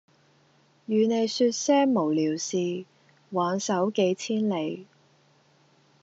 [0.87, 2.85] 與你說些無聊事
[3.29, 4.87] 挽手幾千里